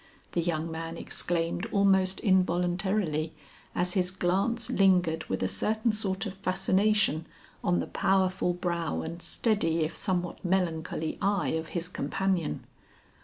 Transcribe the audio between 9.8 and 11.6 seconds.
if somewhat melancholy eye